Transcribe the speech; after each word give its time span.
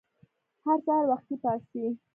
هر 0.65 0.77
سهار 0.85 1.05
وختي 1.11 1.35
پاڅئ! 1.43 1.85